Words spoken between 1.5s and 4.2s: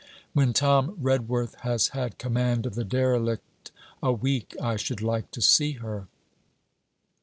has had command of the "derelict" a